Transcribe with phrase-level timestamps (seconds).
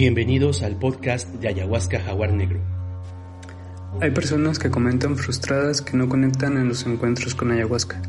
[0.00, 2.58] Bienvenidos al podcast de Ayahuasca Jaguar Negro.
[4.00, 8.00] Hay personas que comentan frustradas que no conectan en los encuentros con ayahuasca.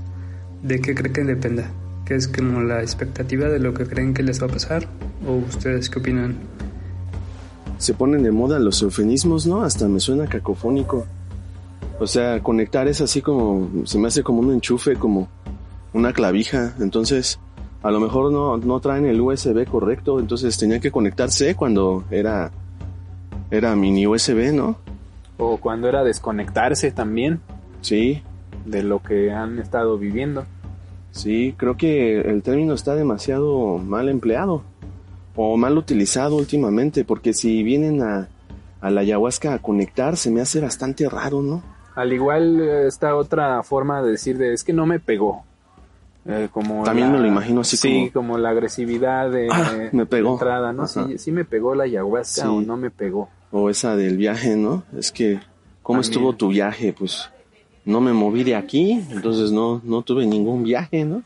[0.63, 1.69] ¿De qué cree que dependa?
[2.05, 4.87] ¿Que es como la expectativa de lo que creen que les va a pasar?
[5.27, 6.37] ¿O ustedes qué opinan?
[7.77, 9.61] Se ponen de moda los eufemismos, ¿no?
[9.61, 11.05] Hasta me suena cacofónico.
[11.99, 15.27] O sea, conectar es así como, se me hace como un enchufe, como
[15.91, 16.73] una clavija.
[16.79, 17.37] Entonces,
[17.83, 22.51] a lo mejor no, no traen el USB correcto, entonces tenían que conectarse cuando era,
[23.49, 24.77] era mini USB, ¿no?
[25.37, 27.39] O cuando era desconectarse también.
[27.81, 28.21] Sí.
[28.65, 30.45] De lo que han estado viviendo.
[31.11, 34.61] Sí, creo que el término está demasiado mal empleado
[35.35, 38.27] o mal utilizado últimamente, porque si vienen a,
[38.79, 41.63] a la ayahuasca a conectar, se me hace bastante raro, ¿no?
[41.95, 45.43] Al igual está otra forma de decir de es que no me pegó.
[46.25, 48.37] Eh, como También me lo imagino así sí, como...
[48.37, 50.33] la agresividad de, ah, me pegó.
[50.33, 50.87] entrada, ¿no?
[50.87, 53.29] Sí, sí, me pegó la ayahuasca o no me pegó.
[53.51, 54.83] O esa del viaje, ¿no?
[54.95, 55.39] Es que,
[55.81, 56.11] ¿cómo También.
[56.11, 56.93] estuvo tu viaje?
[56.93, 57.29] Pues
[57.85, 61.23] no me moví de aquí, entonces no, no tuve ningún viaje, ¿no?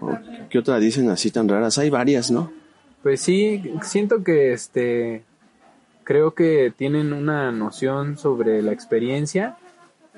[0.00, 0.16] ¿O
[0.48, 1.76] ¿Qué otra dicen así tan raras?
[1.76, 2.50] Hay varias, ¿no?
[3.02, 5.24] Pues sí, siento que este,
[6.04, 9.56] creo que tienen una noción sobre la experiencia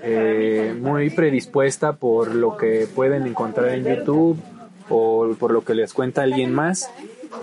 [0.00, 4.40] eh, muy predispuesta por lo que pueden encontrar en YouTube
[4.88, 6.90] o por lo que les cuenta alguien más.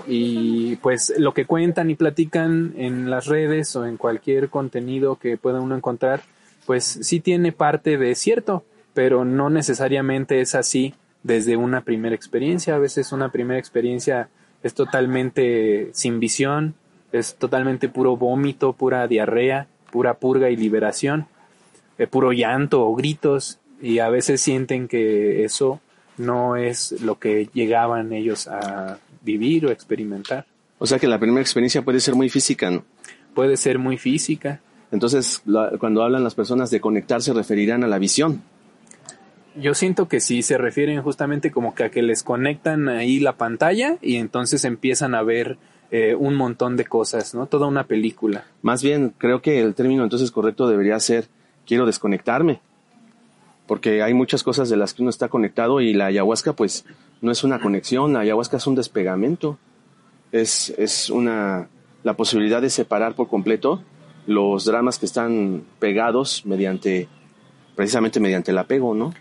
[0.08, 5.38] Y pues lo que cuentan y platican en las redes o en cualquier contenido que
[5.38, 6.22] pueda uno encontrar
[6.66, 8.64] pues sí tiene parte de cierto
[8.94, 12.76] pero no necesariamente es así desde una primera experiencia.
[12.76, 14.30] A veces una primera experiencia
[14.62, 16.76] es totalmente sin visión
[17.12, 21.28] es totalmente puro vómito pura diarrea pura purga y liberación
[22.08, 25.80] puro llanto o gritos y a veces sienten que eso
[26.18, 30.46] no es lo que llegaban ellos a vivir o experimentar.
[30.78, 32.84] O sea que la primera experiencia puede ser muy física, ¿no?
[33.34, 34.62] Puede ser muy física.
[34.92, 38.42] Entonces, la, cuando hablan las personas de conectar, se referirán a la visión.
[39.56, 43.36] Yo siento que sí, se refieren justamente como que a que les conectan ahí la
[43.38, 45.58] pantalla y entonces empiezan a ver
[45.92, 47.46] eh, un montón de cosas, ¿no?
[47.48, 48.46] Toda una película.
[48.62, 51.28] Más bien, creo que el término entonces correcto debería ser
[51.70, 52.60] quiero desconectarme.
[53.68, 56.84] Porque hay muchas cosas de las que uno está conectado y la ayahuasca pues
[57.22, 59.60] no es una conexión, la ayahuasca es un despegamento.
[60.32, 61.70] Es, es una,
[62.04, 63.84] la posibilidad de separar por completo
[64.26, 67.08] los dramas que están pegados mediante,
[67.76, 69.14] precisamente mediante el apego, ¿no?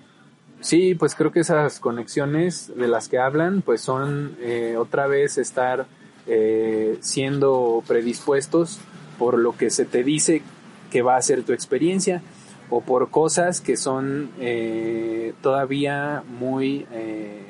[0.60, 5.38] Sí, pues creo que esas conexiones de las que hablan pues son eh, otra vez
[5.38, 5.86] estar
[6.26, 8.80] eh, siendo predispuestos
[9.18, 10.42] por lo que se te dice
[10.90, 12.22] que va a ser tu experiencia
[12.70, 17.42] o por cosas que son eh, todavía muy eh,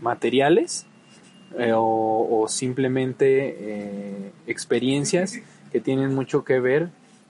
[0.00, 0.86] materiales
[1.58, 5.38] eh, o, o, simplemente experiencias
[5.70, 6.88] que tienen mucho que ver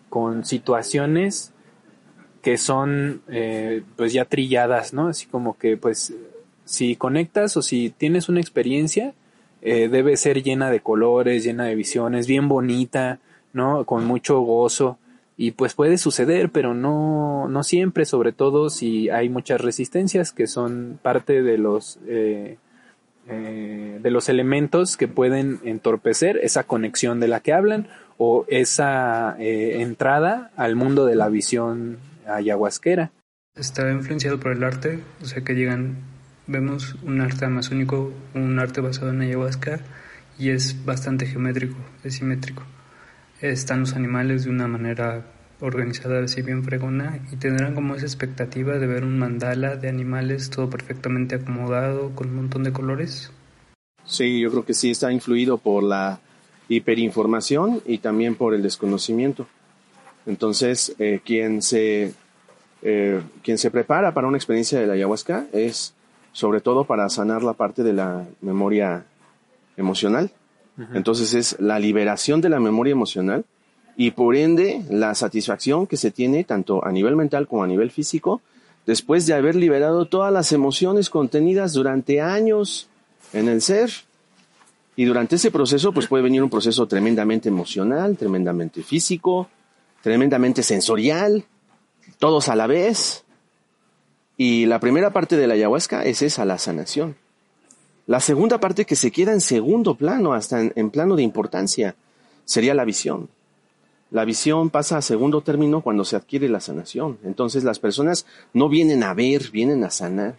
[0.09, 1.53] con situaciones
[2.41, 3.23] que son
[3.97, 5.09] pues ya trilladas, ¿no?
[5.09, 6.15] Así como que pues
[6.65, 9.15] si conectas o si tienes una experiencia
[9.61, 13.21] debe ser llena de colores, llena de visiones, bien bonita,
[13.53, 13.85] ¿no?
[13.85, 14.99] Con mucho gozo
[15.43, 20.47] y pues puede suceder, pero no, no siempre, sobre todo si hay muchas resistencias que
[20.47, 22.59] son parte de los, eh,
[23.27, 27.89] eh, de los elementos que pueden entorpecer esa conexión de la que hablan
[28.19, 31.99] o esa eh, entrada al mundo de la visión
[32.29, 33.11] ayahuasquera.
[33.57, 35.97] Está influenciado por el arte, o sea que llegan,
[36.47, 39.81] vemos un arte amazónico, un arte basado en ayahuasca
[40.39, 42.63] y es bastante geométrico, es simétrico
[43.43, 45.25] están los animales de una manera
[45.61, 50.51] organizada, así bien fregona, y tendrán como esa expectativa de ver un mandala de animales
[50.51, 53.31] todo perfectamente acomodado, con un montón de colores.
[54.05, 56.21] Sí, yo creo que sí está influido por la
[56.69, 59.47] hiperinformación y también por el desconocimiento.
[60.27, 62.13] Entonces, eh, quien, se,
[62.83, 65.95] eh, quien se prepara para una experiencia de la ayahuasca es
[66.33, 69.05] sobre todo para sanar la parte de la memoria
[69.77, 70.31] emocional
[70.95, 73.45] entonces es la liberación de la memoria emocional
[73.97, 77.91] y por ende la satisfacción que se tiene tanto a nivel mental como a nivel
[77.91, 78.41] físico
[78.87, 82.89] después de haber liberado todas las emociones contenidas durante años
[83.33, 83.91] en el ser.
[84.95, 89.49] Y durante ese proceso, pues puede venir un proceso tremendamente emocional, tremendamente físico,
[90.03, 91.45] tremendamente sensorial,
[92.19, 93.25] todos a la vez.
[94.37, 97.17] Y la primera parte de la ayahuasca es esa, la sanación.
[98.07, 101.95] La segunda parte que se queda en segundo plano, hasta en, plano de importancia,
[102.45, 103.29] sería la visión.
[104.11, 107.19] La visión pasa a segundo término cuando se adquiere la sanación.
[107.25, 110.37] Entonces las personas no vienen a ver, vienen a sanar.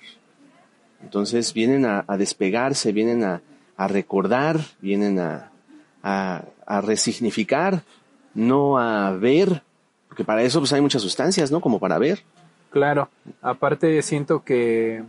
[1.01, 3.41] Entonces vienen a, a despegarse, vienen a,
[3.77, 5.51] a recordar, vienen a,
[6.03, 7.83] a, a, resignificar,
[8.33, 9.63] no a ver,
[10.07, 11.59] porque para eso pues hay muchas sustancias, ¿no?
[11.59, 12.23] Como para ver.
[12.69, 13.09] Claro,
[13.41, 15.03] aparte siento que,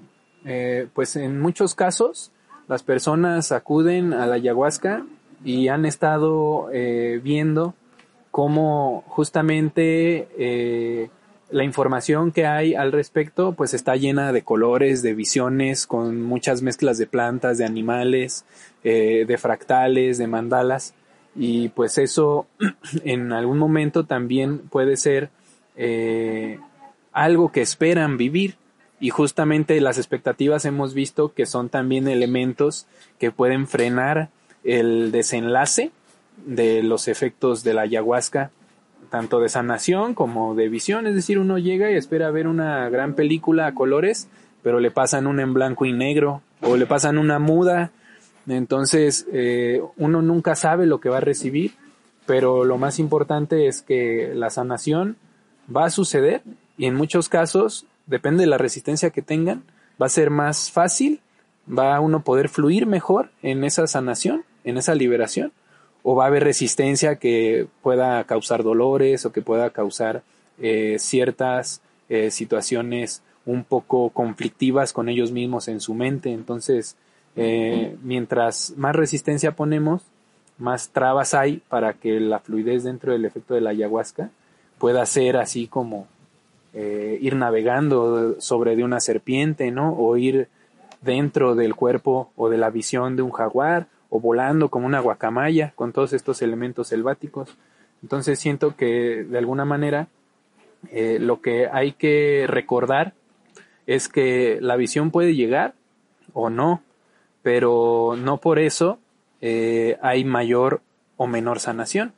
[0.45, 2.31] eh, pues en muchos casos,
[2.69, 5.05] las personas acuden a la ayahuasca
[5.45, 7.75] y han estado eh, viendo
[8.31, 11.09] cómo justamente eh,
[11.51, 16.63] la información que hay al respecto pues está llena de colores, de visiones, con muchas
[16.63, 18.45] mezclas de plantas, de animales,
[18.83, 20.95] eh, de fractales, de mandalas.
[21.37, 22.49] Y pues eso
[23.05, 25.31] en algún momento también puede ser
[25.77, 26.59] eh,
[27.13, 28.57] algo que esperan vivir
[29.05, 32.87] y justamente las expectativas hemos visto que son también elementos
[33.19, 34.31] que pueden frenar
[34.65, 35.91] el desenlace
[36.47, 38.51] de los efectos de la ayahuasca,
[39.11, 43.13] tanto de sanación como de visión, es decir, uno llega y espera ver una gran
[43.13, 44.27] película a colores,
[44.63, 47.91] pero le pasan una en blanco y negro o le pasan una muda,
[48.49, 51.73] entonces eh, uno nunca sabe lo que va a recibir,
[52.25, 55.19] pero lo más importante es que la sanación
[55.69, 56.41] va a suceder
[56.79, 59.65] y en muchos casos, depende de la resistencia que tengan,
[60.01, 61.21] va a ser más fácil,
[61.67, 65.53] va a uno poder fluir mejor en esa sanación, en esa liberación
[66.05, 70.23] o va a haber resistencia que pueda causar dolores o que pueda causar
[70.59, 71.81] eh, ciertas
[72.11, 76.31] eh, situaciones un poco conflictivas con ellos mismos en su mente.
[76.31, 76.97] Entonces,
[77.37, 80.03] eh, mientras más resistencia ponemos,
[80.59, 84.31] más trabas hay para que la fluidez dentro del efecto de la ayahuasca
[84.79, 86.07] pueda ser así como
[86.75, 89.93] eh, ir navegando sobre de una serpiente, ¿no?
[89.93, 90.49] O ir
[91.03, 95.73] dentro del cuerpo o de la visión de un jaguar o volando como una guacamaya
[95.77, 97.57] con todos estos elementos selváticos.
[98.03, 100.09] Entonces siento que de alguna manera
[100.91, 103.15] eh, lo que hay que recordar
[103.87, 105.75] es que la visión puede llegar
[106.33, 106.83] o no,
[107.43, 108.99] pero no por eso
[109.41, 110.81] eh, hay mayor
[111.17, 112.13] o menor sanación,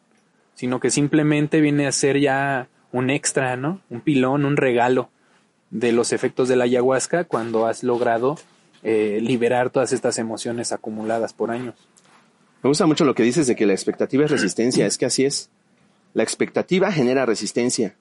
[0.54, 3.80] sino que simplemente viene a ser ya un extra, ¿no?
[3.90, 5.10] Un pilón, un regalo
[5.70, 8.38] de los efectos de la ayahuasca cuando has logrado
[8.82, 11.74] eh, liberar todas estas emociones acumuladas por años.
[12.62, 15.24] Me gusta mucho lo que dices de que la expectativa es resistencia, es que así
[15.24, 15.50] es.
[16.14, 17.94] La expectativa genera resistencia.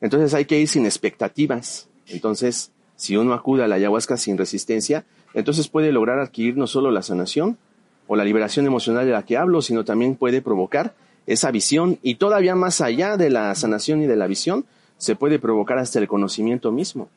[0.00, 1.88] Entonces hay que ir sin expectativas.
[2.06, 6.90] Entonces, si uno acude a la ayahuasca sin resistencia, entonces puede lograr adquirir no solo
[6.90, 7.58] la sanación
[8.06, 10.94] o la liberación emocional de la que hablo, sino también puede provocar
[11.28, 14.64] esa visión y todavía más allá de la sanación y de la visión,
[14.96, 17.08] se puede provocar hasta el conocimiento mismo.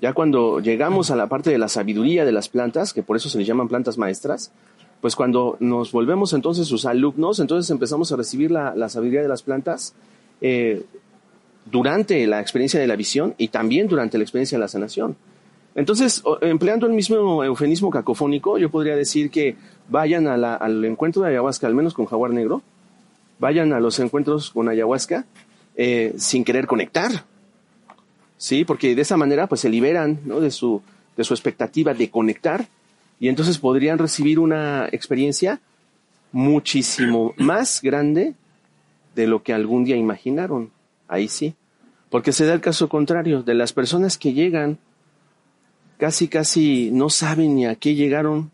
[0.00, 3.30] Ya cuando llegamos a la parte de la sabiduría de las plantas, que por eso
[3.30, 4.52] se les llaman plantas maestras,
[5.00, 9.28] pues cuando nos volvemos entonces sus alumnos, entonces empezamos a recibir la, la sabiduría de
[9.28, 9.94] las plantas
[10.42, 10.84] eh,
[11.64, 15.16] durante la experiencia de la visión y también durante la experiencia de la sanación.
[15.74, 19.56] Entonces, empleando el mismo eufemismo cacofónico, yo podría decir que
[19.88, 22.62] vayan al encuentro de ayahuasca, al menos con jaguar negro,
[23.40, 25.24] vayan a los encuentros con ayahuasca
[25.74, 27.24] eh, sin querer conectar,
[28.36, 28.64] ¿sí?
[28.64, 30.40] Porque de esa manera pues se liberan ¿no?
[30.40, 30.82] de, su,
[31.16, 32.68] de su expectativa de conectar
[33.18, 35.60] y entonces podrían recibir una experiencia
[36.32, 38.34] muchísimo más grande
[39.14, 40.70] de lo que algún día imaginaron.
[41.08, 41.54] Ahí sí.
[42.08, 44.78] Porque se da el caso contrario, de las personas que llegan,
[45.98, 48.50] casi, casi no saben ni a qué llegaron.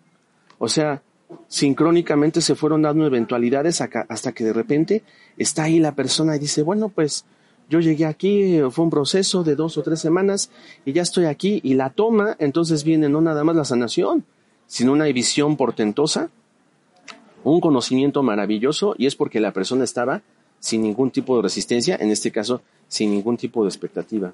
[0.58, 1.02] O sea,
[1.48, 5.02] sincrónicamente se fueron dando eventualidades hasta que de repente
[5.36, 7.24] está ahí la persona y dice, bueno, pues
[7.68, 10.50] yo llegué aquí, fue un proceso de dos o tres semanas
[10.84, 14.24] y ya estoy aquí y la toma, entonces viene no nada más la sanación,
[14.66, 16.30] sino una visión portentosa,
[17.42, 20.22] un conocimiento maravilloso y es porque la persona estaba
[20.60, 24.32] sin ningún tipo de resistencia, en este caso sin ningún tipo de expectativa.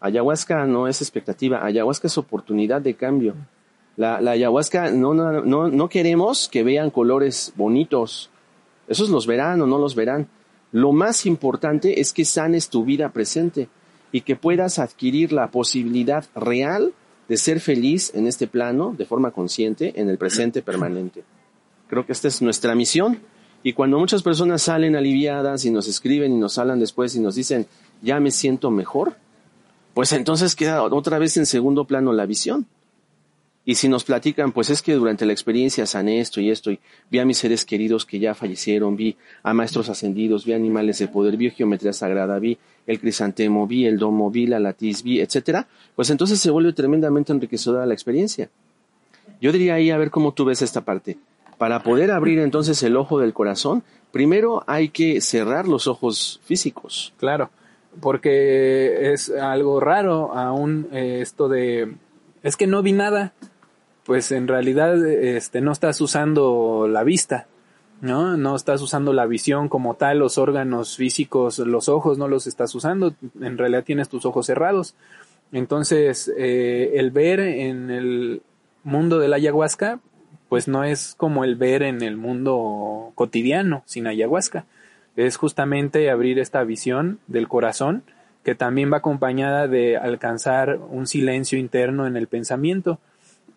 [0.00, 3.34] Ayahuasca no es expectativa, ayahuasca es oportunidad de cambio.
[4.00, 8.30] La, ayahuasca no, no, no, no queremos que vean colores bonitos,
[8.88, 10.26] esos los verán o no los verán,
[10.72, 13.68] lo más importante es que sanes tu vida presente
[14.10, 16.94] y que puedas adquirir la posibilidad real
[17.28, 21.22] de ser feliz en este plano de forma consciente, en el presente permanente.
[21.86, 23.20] Creo que esta es nuestra misión.
[23.62, 27.34] Y cuando muchas personas salen aliviadas y nos escriben y nos hablan después y nos
[27.34, 27.66] dicen,
[28.00, 29.16] ya me siento mejor,
[29.92, 32.66] pues entonces queda otra vez en segundo plano la visión.
[33.70, 36.80] Y si nos platican, pues es que durante la experiencia sané esto y esto, y
[37.08, 41.06] vi a mis seres queridos que ya fallecieron, vi a maestros ascendidos, vi animales de
[41.06, 42.58] poder, vi geometría sagrada, vi
[42.88, 47.32] el crisantemo, vi el domo, vi la latiz, vi, etcétera, pues entonces se vuelve tremendamente
[47.32, 48.50] enriquecedora la experiencia.
[49.40, 51.16] Yo diría ahí a ver cómo tú ves esta parte.
[51.56, 57.14] Para poder abrir entonces el ojo del corazón, primero hay que cerrar los ojos físicos.
[57.18, 57.50] Claro,
[58.00, 61.94] porque es algo raro aún eh, esto de
[62.42, 63.32] es que no vi nada
[64.10, 67.46] pues en realidad este, no estás usando la vista,
[68.00, 68.36] ¿no?
[68.36, 72.74] No estás usando la visión como tal, los órganos físicos, los ojos no los estás
[72.74, 74.96] usando, en realidad tienes tus ojos cerrados.
[75.52, 78.42] Entonces, eh, el ver en el
[78.82, 80.00] mundo de la ayahuasca,
[80.48, 84.64] pues no es como el ver en el mundo cotidiano sin ayahuasca.
[85.14, 88.02] Es justamente abrir esta visión del corazón
[88.42, 92.98] que también va acompañada de alcanzar un silencio interno en el pensamiento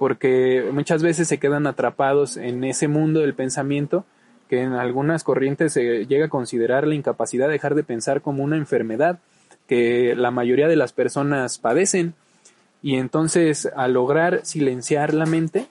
[0.04, 4.04] porque muchas veces se quedan atrapados en ese mundo del pensamiento
[4.50, 8.44] que en algunas corrientes se llega a considerar la incapacidad de dejar de pensar como
[8.44, 9.20] una enfermedad
[9.66, 12.16] que la mayoría de las personas padecen.
[12.82, 15.68] Y entonces al lograr silenciar la mente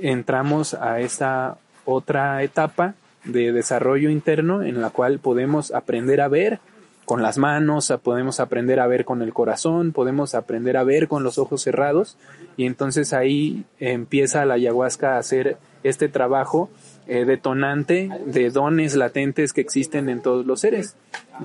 [0.00, 6.58] entramos a esta otra etapa de desarrollo interno en la cual podemos aprender a ver
[7.04, 11.22] con las manos, podemos aprender a ver con el corazón, podemos aprender a ver con
[11.22, 12.16] los ojos cerrados
[12.56, 16.70] y entonces ahí empieza la ayahuasca a hacer este trabajo
[17.06, 20.96] eh, detonante de dones latentes que existen en todos los seres.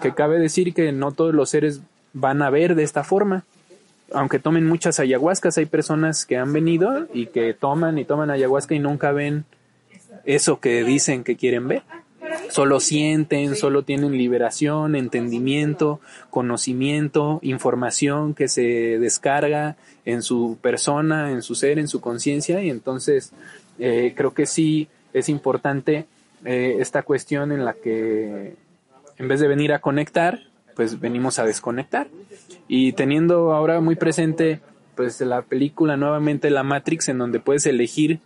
[0.02, 1.82] Que cabe decir que no todos los seres
[2.14, 3.44] van a ver de esta forma.
[4.14, 8.74] Aunque tomen muchas ayahuascas, hay personas que han venido y que toman y toman ayahuasca
[8.74, 9.46] y nunca ven
[10.26, 11.84] eso que dicen que quieren ver
[12.50, 21.42] solo sienten, solo tienen liberación, entendimiento, conocimiento, información que se descarga en su persona, en
[21.42, 23.32] su ser, en su conciencia y entonces
[23.78, 26.06] eh, creo que sí es importante
[26.46, 28.56] eh, esta cuestión en la que
[29.18, 30.40] en vez de venir a conectar,
[30.76, 32.08] pues venimos a desconectar.
[32.68, 34.62] Y teniendo ahora muy presente
[34.96, 38.20] pues la película nuevamente La Matrix en donde puedes elegir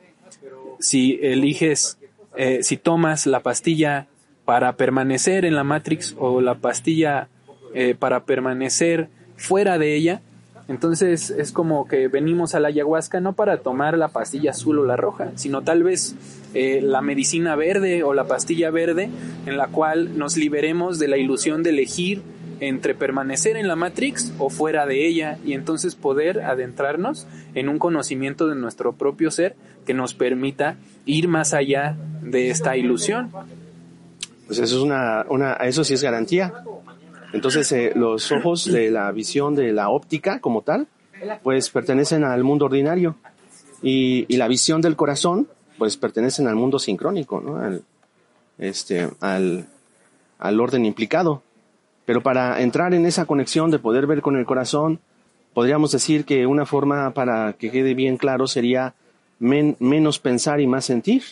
[0.80, 1.98] si eliges
[2.36, 4.08] eh, si tomas la pastilla
[4.46, 7.28] para permanecer en la Matrix o la pastilla
[7.74, 10.22] eh, para permanecer fuera de ella,
[10.68, 14.86] entonces es como que venimos a la ayahuasca no para tomar la pastilla azul o
[14.86, 16.16] la roja, sino tal vez
[16.54, 19.10] eh, la medicina verde o la pastilla verde
[19.46, 22.22] en la cual nos liberemos de la ilusión de elegir
[22.60, 27.78] entre permanecer en la Matrix o fuera de ella y entonces poder adentrarnos en un
[27.78, 33.32] conocimiento de nuestro propio ser que nos permita ir más allá de esta ilusión.
[34.48, 36.54] Pues eso es una, una eso sí es garantía.
[37.34, 40.88] Entonces eh, los ojos de la visión de la óptica como tal,
[41.42, 43.16] pues pertenecen al mundo ordinario
[43.82, 45.48] y, y la visión del corazón,
[45.78, 47.58] pues pertenecen al mundo sincrónico, ¿no?
[47.58, 47.84] Al,
[48.58, 49.68] este, al,
[50.40, 51.42] al orden implicado.
[52.06, 55.00] Pero para entrar en esa conexión de poder ver con el corazón,
[55.54, 58.94] podríamos decir que una forma para que quede bien claro sería
[59.40, 61.24] menos pensar y más sentir.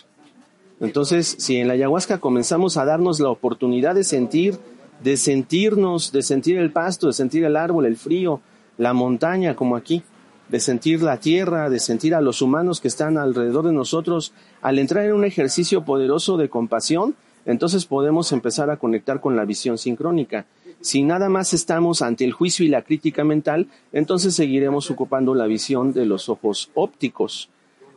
[0.82, 4.58] Entonces, si en la ayahuasca comenzamos a darnos la oportunidad de sentir,
[5.04, 8.42] de sentirnos, de sentir el pasto, de sentir el árbol, el frío,
[8.80, 10.02] la montaña, como aquí,
[10.50, 14.80] de sentir la tierra, de sentir a los humanos que están alrededor de nosotros, al
[14.80, 19.78] entrar en un ejercicio poderoso de compasión, entonces podemos empezar a conectar con la visión
[19.78, 20.48] sincrónica.
[20.82, 25.46] Si nada más estamos ante el juicio y la crítica mental, entonces seguiremos ocupando la
[25.46, 27.50] visión de los ojos ópticos.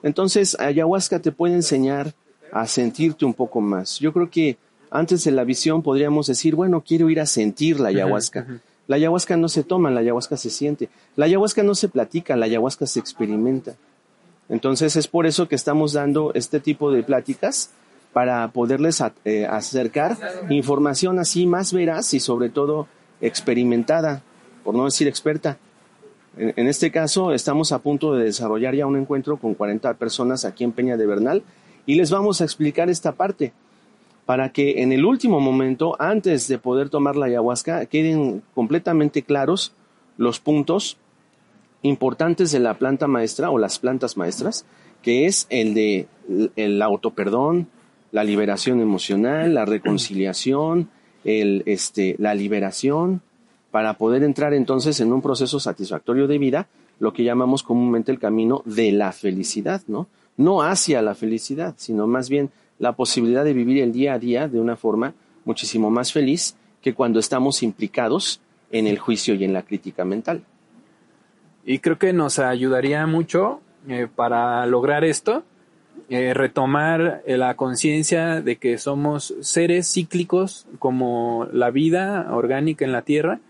[0.03, 2.15] Entonces, ayahuasca te puede enseñar
[2.55, 3.99] a sentirte un poco más.
[3.99, 4.57] Yo creo que
[4.91, 8.47] antes de la visión podríamos decir, bueno, quiero ir a sentir la ayahuasca.
[8.87, 10.89] La ayahuasca no se toma, la ayahuasca se siente.
[11.17, 13.75] La ayahuasca no se platica, la ayahuasca se experimenta.
[14.49, 17.71] Entonces es por eso que estamos dando este tipo de pláticas
[18.13, 20.17] para poderles eh, acercar
[20.49, 22.87] información así más veraz y sobre todo
[23.21, 24.23] experimentada,
[24.63, 25.59] por no decir experta.
[26.37, 30.65] En, este caso, estamos a punto de desarrollar ya un encuentro con 40 personas aquí
[30.65, 31.43] en Peña de Bernal
[31.87, 33.53] y les vamos a explicar esta parte
[34.27, 39.73] para que en el último momento, antes de poder tomar la ayahuasca, queden completamente claros
[40.17, 40.97] los puntos
[41.83, 44.65] importantes de la planta maestra o las plantas maestras,
[45.03, 46.09] que es el de
[46.57, 47.69] el autoperdón,
[48.13, 50.89] la liberación emocional, la reconciliación,
[51.25, 53.21] el, este, la liberación,
[53.71, 56.69] para poder entrar entonces en un proceso satisfactorio de vida,
[57.01, 60.07] lo que llamamos comúnmente el camino de la felicidad, ¿no?
[60.37, 64.49] No hacia la felicidad, sino más bien la posibilidad de vivir el día a día
[64.49, 65.15] de una forma
[65.45, 70.43] muchísimo más feliz que cuando estamos implicados en el juicio y en la crítica mental.
[71.65, 75.45] Y creo que nos ayudaría mucho eh, para lograr esto,
[76.11, 83.03] eh, retomar la conciencia de que somos seres cíclicos como la vida orgánica en la
[83.03, 83.41] Tierra,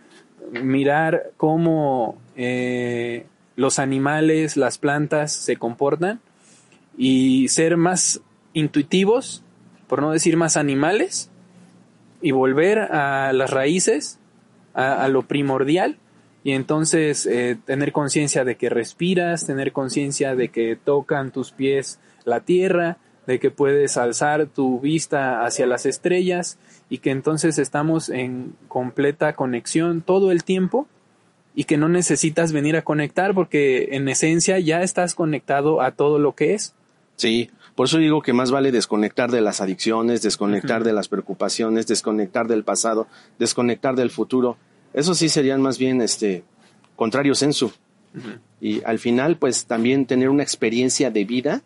[0.63, 3.27] mirar cómo eh,
[3.57, 6.21] los animales, las plantas se comportan
[6.97, 8.21] y ser más
[8.53, 9.43] intuitivos,
[9.87, 11.31] por no decir más animales,
[12.23, 14.19] y volver a las raíces,
[14.73, 15.99] a, lo primordial,
[16.43, 22.01] y entonces eh, tener conciencia de que respiras, tener conciencia de que tocan tus pies
[22.25, 26.59] la tierra, de que puedes alzar tu vista hacia las estrellas
[26.91, 30.87] y que entonces estamos en completa conexión todo el tiempo
[31.55, 36.19] y que no necesitas venir a conectar porque en esencia ya estás conectado a todo
[36.19, 36.75] lo que es.
[37.17, 41.87] Sí, por eso digo que más vale desconectar de las adicciones, desconectar de las preocupaciones,
[41.87, 44.57] desconectar del pasado, desconectar del futuro.
[44.93, 46.45] Eso sí serían más bien este
[46.97, 47.73] contrarios en su.
[48.61, 51.63] Y al final, pues también tener una experiencia de vida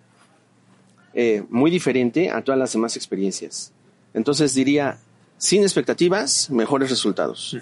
[1.12, 3.72] eh, muy diferente a todas las demás experiencias.
[4.14, 4.98] Entonces diría,
[5.36, 7.56] sin expectativas, mejores resultados.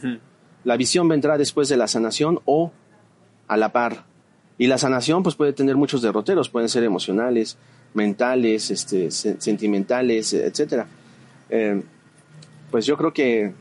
[0.64, 2.72] La visión vendrá después de la sanación o
[3.48, 4.04] a la par.
[4.58, 7.58] Y la sanación pues puede tener muchos derroteros, pueden ser emocionales,
[7.94, 10.86] mentales, este, sentimentales, etcétera.
[11.50, 11.82] Eh,
[12.70, 13.52] pues yo creo que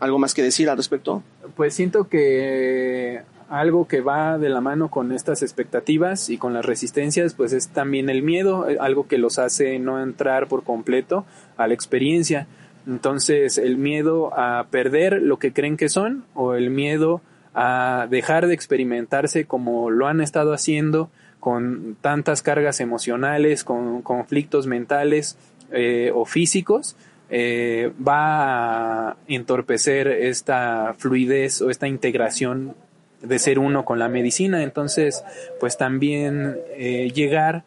[0.00, 1.22] algo más que decir al respecto.
[1.56, 6.64] Pues siento que algo que va de la mano con estas expectativas y con las
[6.64, 11.26] resistencias, pues es también el miedo, eh, algo que los hace no entrar por completo
[11.56, 12.46] a la experiencia.
[12.86, 17.20] Entonces, el miedo a perder lo que creen que son o el miedo
[17.54, 21.10] a dejar de experimentarse como lo han estado haciendo
[21.42, 25.36] con tantas cargas emocionales, con conflictos mentales
[25.72, 26.94] eh, o físicos,
[27.30, 32.76] eh, va a entorpecer esta fluidez o esta integración
[33.22, 34.62] de ser uno con la medicina.
[34.62, 35.24] Entonces,
[35.58, 37.64] pues también eh, llegar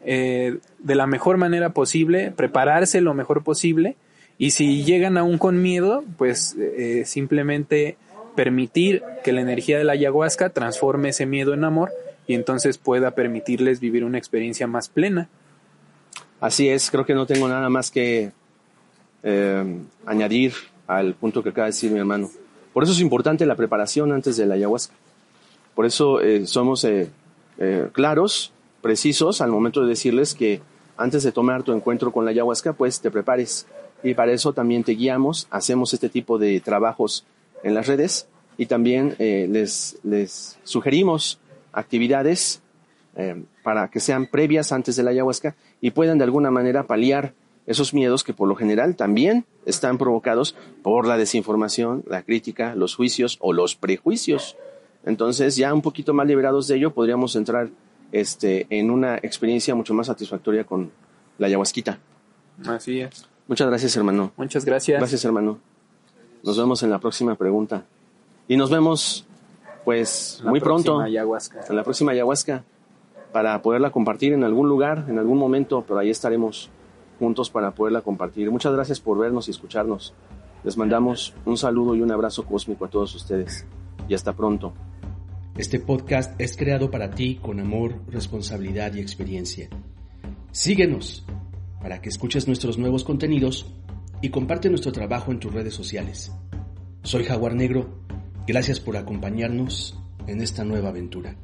[0.00, 3.96] de la mejor manera posible, prepararse lo mejor posible
[4.38, 6.56] y si llegan aún con miedo, pues
[7.04, 7.98] simplemente
[8.38, 11.90] permitir que la energía de la ayahuasca transforme ese miedo en amor
[12.28, 15.28] y entonces pueda permitirles vivir una experiencia más plena.
[16.38, 18.30] Así es, creo que no tengo nada más que
[19.24, 20.52] eh, añadir
[20.86, 22.30] al punto que acaba de decir mi hermano.
[22.72, 24.94] Por eso es importante la preparación antes de la ayahuasca.
[25.74, 27.10] Por eso eh, somos eh,
[27.90, 30.60] claros, precisos al momento de decirles que
[30.96, 33.66] antes de tomar tu encuentro con la ayahuasca, pues te prepares.
[34.04, 37.24] Y para eso también te guiamos, hacemos este tipo de trabajos
[37.64, 41.40] en las redes y también les, les sugerimos
[41.72, 42.60] actividades
[43.16, 47.34] eh, para que sean previas antes de la ayahuasca y puedan de alguna manera paliar
[47.66, 52.94] esos miedos que por lo general también están provocados por la desinformación, la crítica, los
[52.94, 54.56] juicios o los prejuicios.
[55.04, 57.70] Entonces, ya un poquito más liberados de ello, podríamos entrar
[58.12, 60.90] este, en una experiencia mucho más satisfactoria con
[61.38, 61.98] la ayahuasquita.
[62.66, 63.26] Así es.
[63.48, 64.32] Muchas gracias, hermano.
[64.36, 64.98] Muchas gracias.
[64.98, 65.58] Gracias, hermano.
[66.44, 67.84] Nos vemos en la próxima pregunta.
[68.48, 69.26] Y nos vemos
[69.84, 72.64] pues muy pronto en la próxima ayahuasca
[73.30, 76.70] para poderla compartir en algún lugar, en algún momento, pero ahí estaremos
[77.18, 78.50] juntos para poderla compartir.
[78.50, 80.14] Muchas gracias por vernos y escucharnos.
[80.64, 83.66] Les mandamos un saludo y un abrazo cósmico a todos ustedes
[84.08, 84.72] y hasta pronto.
[85.58, 89.68] Este podcast es creado para ti con amor, responsabilidad y experiencia.
[90.52, 91.26] Síguenos
[91.82, 93.66] para que escuches nuestros nuevos contenidos
[94.22, 96.32] y comparte nuestro trabajo en tus redes sociales.
[97.02, 98.07] Soy Jaguar Negro
[98.48, 99.94] Gracias por acompañarnos
[100.26, 101.36] en esta nueva aventura.